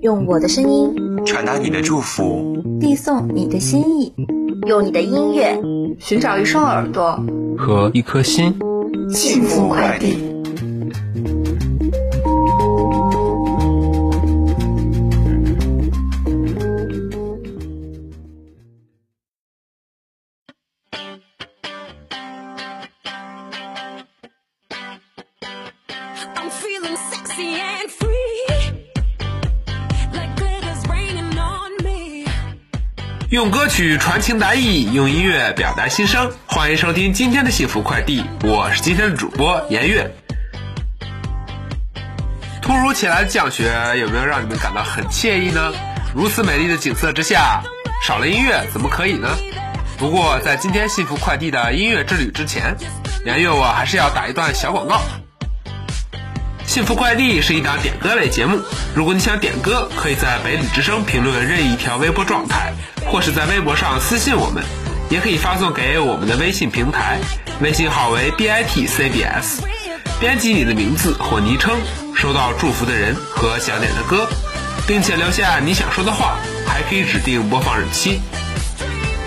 [0.00, 0.94] 用我的声音
[1.24, 4.12] 传达你的祝福，递送你的心意，
[4.66, 5.60] 用你的音乐
[5.98, 7.22] 寻找一双耳朵
[7.58, 8.54] 和一颗心，
[9.10, 10.29] 幸福快递。
[33.30, 36.32] 用歌曲传情达意，用音乐表达心声。
[36.46, 40.12] 欢迎收听今天的幸福快递，我是今天的主播颜悦。
[42.60, 45.72] 突如其来的降雪有没有让你们感到很惬意呢？
[46.12, 47.62] 如此美丽的景色之下，
[48.04, 49.28] 少了音乐怎么可以呢？
[49.96, 52.74] 不过在今天幸福快递的音乐之旅之前，
[53.24, 55.00] 颜悦我还是要打一段小广告。
[56.66, 58.60] 幸福快递是一档点歌类节目，
[58.92, 62.72] 如果你想点歌，可以在北理之声评论任意一条微博状态，
[63.10, 64.62] 或是在微博上私信我们，
[65.10, 67.18] 也可以发送给我们的微信平台，
[67.60, 69.62] 微信号为 bitcbs，
[70.20, 71.76] 编辑你的名字或昵称，
[72.14, 74.28] 收到祝福的人和想点的歌，
[74.86, 76.36] 并且留下你想说的话，
[76.66, 78.20] 还可以指定播放日期。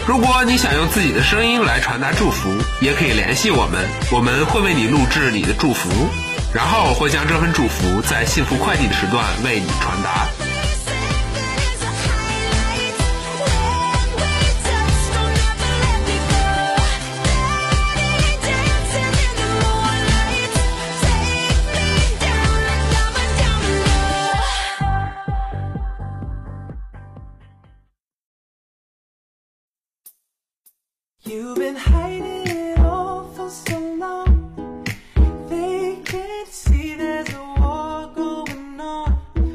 [0.08, 5.90] 如果你想用自己的声音来传达祝福，也可以联系我们，我们会为你录制你的祝福。
[6.54, 10.28] 然后会将这份祝福在幸福快递的时段为你传达。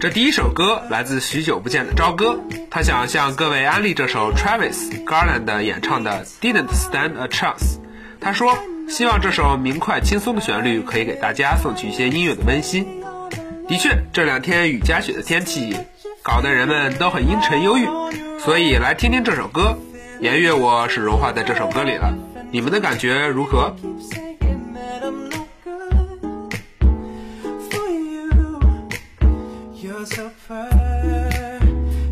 [0.00, 7.78] 这第一首歌来自许久不见的朝歌，他想向各位安利这首 Travis Garland 演唱的 Didn't Stand a Chance。
[8.20, 8.58] 他说，
[8.88, 12.84] 希望这首明快轻松的旋律可以给大家送去一些音乐的温馨。
[13.68, 15.76] 的确，这两天雨夹雪的天气，
[16.24, 17.86] 搞得人们都很阴沉忧郁，
[18.40, 19.78] 所以来听听这首歌。
[20.20, 22.12] 颜月我是融化在这首歌里了
[22.50, 23.74] 你们的感觉如何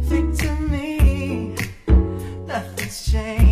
[0.09, 1.55] ？Things to me
[2.47, 3.46] nothing's changed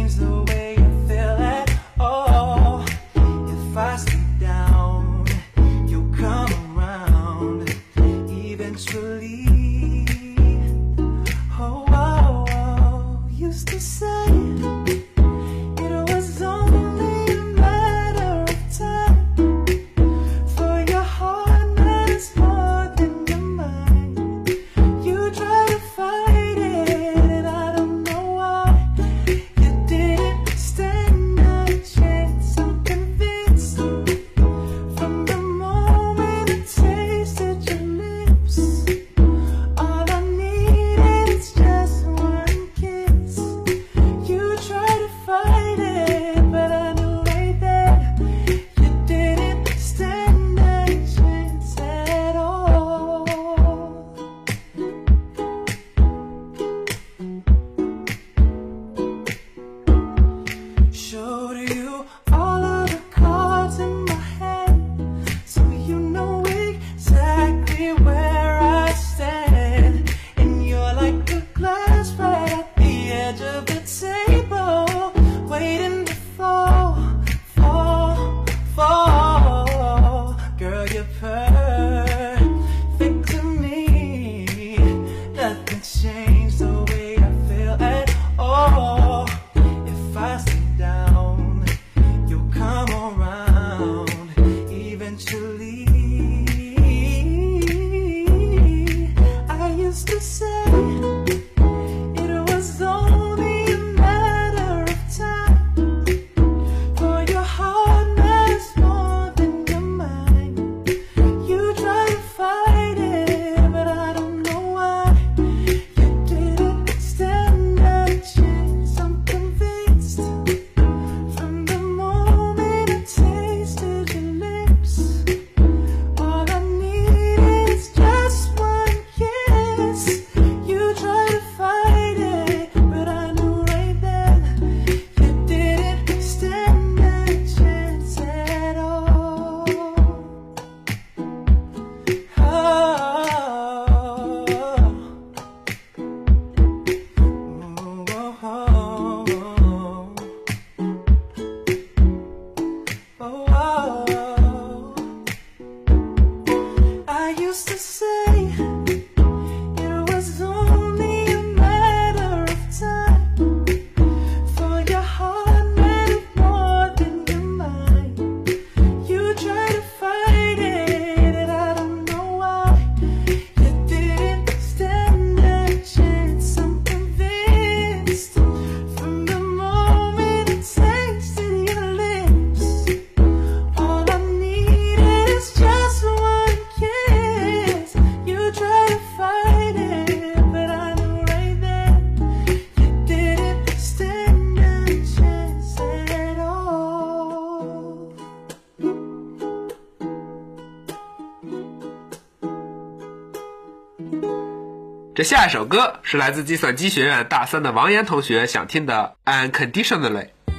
[205.14, 209.14] 这下一首歌是来自计算机学院大三的王岩同学想听的
[209.48, 210.10] 《Unconditionally》。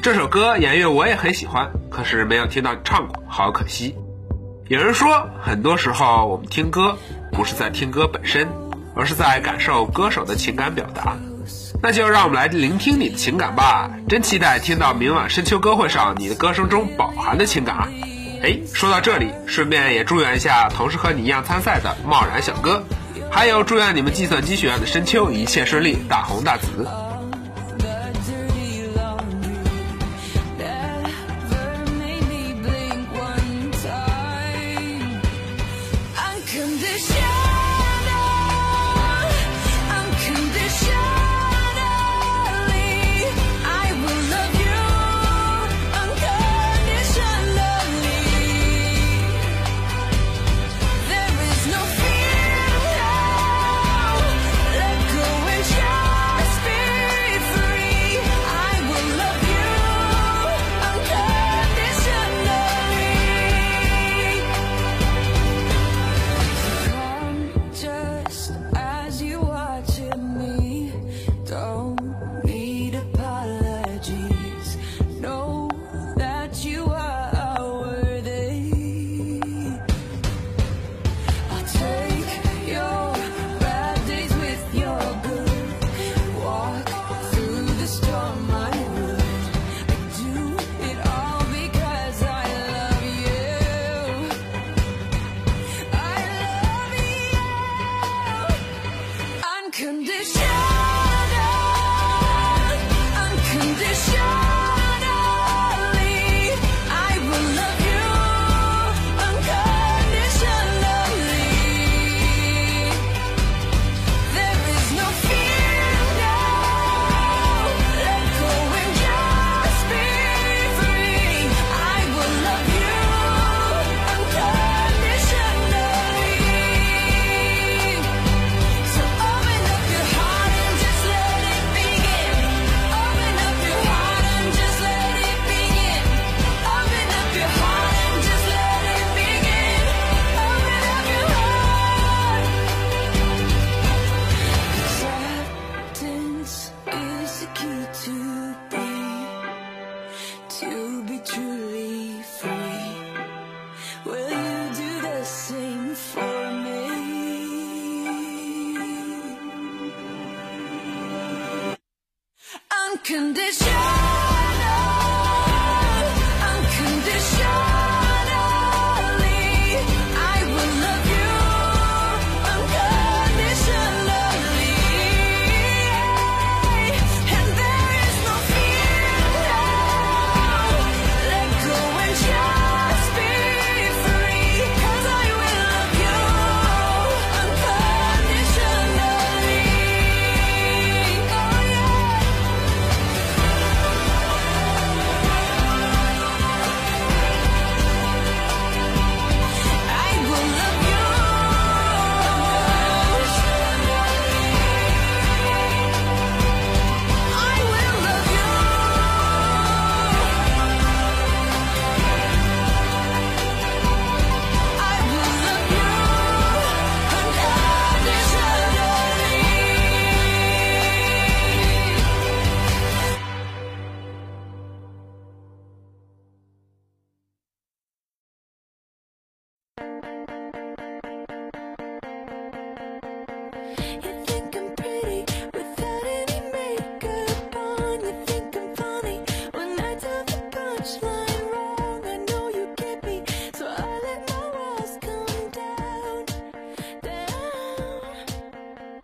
[0.01, 3.97] 这首歌言悦我也很喜欢，可是没有听到你唱过，好可惜。
[4.69, 6.97] 有人说，很多时候我们听歌
[7.33, 8.47] 不是在听歌本身，
[8.95, 11.17] 而是在感受歌手的情感表达。
[11.83, 17.89] 那就让我们来聆听你的情感吧，真期待听到明晚深秋歌会上你的歌声中饱含的情感啊！
[18.41, 22.85] 哎，说到这里，顺便也祝愿一下同时和你一样参赛的贸然小哥。
[23.35, 27.04] 还有，祝愿你们计算机学院的深秋一切顺利，大红大紫。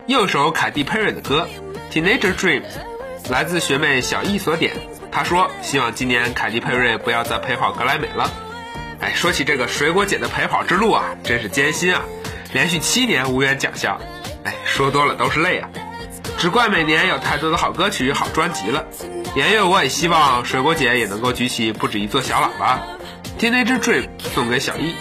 [0.08, 1.48] 右手凯蒂佩瑞的歌
[1.94, 2.62] 《Teenager Dream》，
[3.30, 4.74] 来自学妹小易所点。
[5.12, 8.28] 她说希望今年凯蒂佩瑞不要再陪跑格莱美了。
[9.00, 12.02] 哎，说起这个水果姐的陪跑之路啊，真是艰辛啊，
[12.52, 14.00] 连续七年无缘奖项。
[14.42, 15.70] 哎，说多了都是泪啊。
[16.36, 18.84] 只怪每年有太多的好歌曲、好专辑了。
[19.36, 22.80] 年月我也希望水果姐也能够举起不止一座小喇叭，
[23.40, 24.02] 《Teenager Dream》
[24.34, 24.94] 送给小易。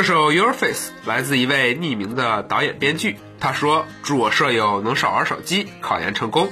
[0.00, 6.48] 这首《Your Face》来自一位匿名的导演编剧，他说：“祝我舍友能少玩手机，考研成功。”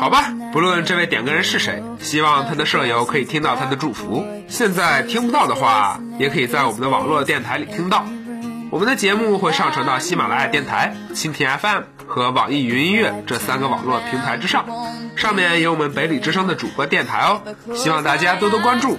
[0.00, 4.26] 好吧，不论这位点歌人是谁，希望他的舍友可以听到他的祝福。
[4.48, 8.04] 现在听不到的话，也可以在我们的网络电台里听到。
[8.72, 14.66] 我们的节目会上传到喜马拉雅电台、蜻蜓 FM 和网易云音乐这三个网络平台之上，
[15.14, 17.40] 上面有我们北理之声的主播电台哦。
[17.76, 18.98] 希望大家多多关注。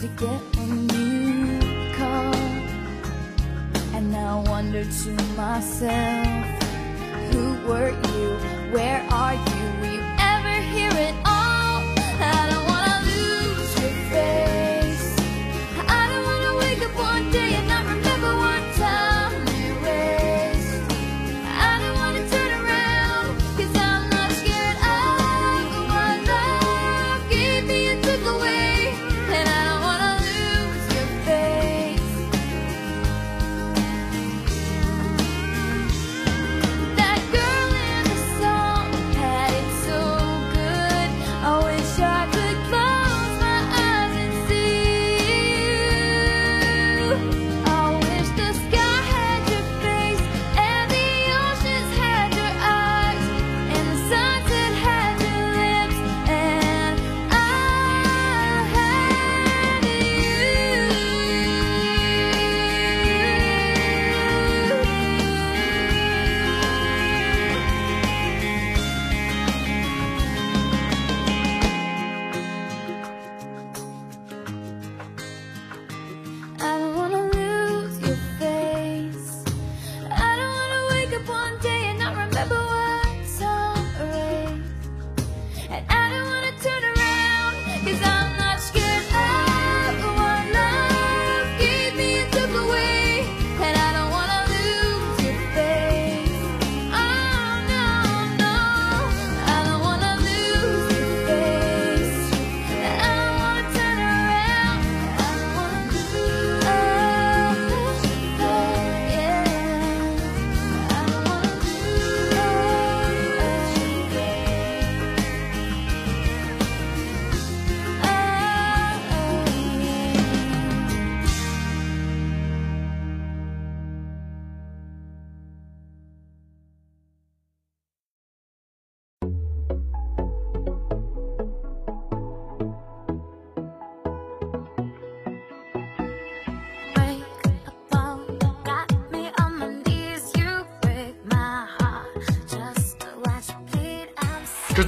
[0.00, 2.34] to get when you call.
[3.96, 6.62] And I wonder to myself,
[7.32, 8.28] who were you?
[8.72, 9.57] Where are you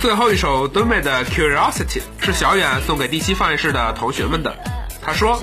[0.00, 4.56] 最后一首敦美的 Curiosity，是小远送给第七放映室的同学们的。
[5.02, 5.42] 他说：“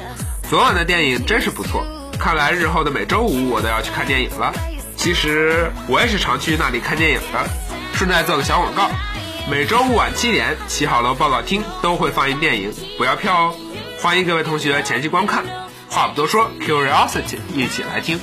[0.49, 1.85] 昨晚的电影真是不错，
[2.19, 4.51] 看来日后的每周五我都要去看电影了。
[4.95, 7.47] 其实我也是常去那里看电影的。
[7.93, 8.89] 顺带做个小广告，
[9.47, 13.55] 每周五晚七点，七号楼报告厅都会放映电影，不要票哦。
[14.01, 15.45] 欢迎各位同学前去观看。
[15.87, 18.19] 话不多说，Curiosity，一起来听。”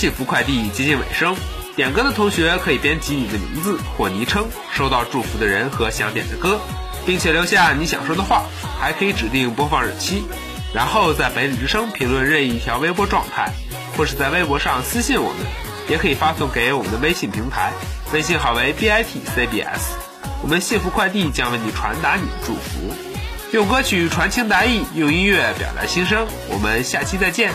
[0.00, 1.36] 幸福快递接近尾声，
[1.76, 6.58] 点歌的同学可以编辑你的名字或昵称，收到祝福的人和想点的歌，
[7.04, 8.44] 并且留下你想说的话，
[8.80, 10.24] 还可以指定播放日期，
[10.72, 13.52] 然后在北理之声评论任意一条微博状态，
[13.94, 15.46] 或是在微博上私信我们，
[15.90, 17.70] 也可以发送给我们的微信平台，
[18.14, 19.80] 微信号为 bitcbs，
[20.40, 22.94] 我们幸福快递将为你传达你的祝福，
[23.52, 27.52] 用歌曲传情达意，用音乐表达心声，我们下期再见。